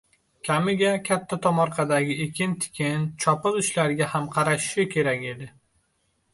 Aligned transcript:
Kamiga, 0.47 0.93
katta 1.09 1.37
tomorqadagi 1.47 2.17
ekin-tikin, 2.25 3.05
chopiq 3.27 3.61
ishlariga 3.63 4.11
ham 4.17 4.29
qarashishi 4.39 4.91
kerak 4.97 5.31
edi 5.37 5.55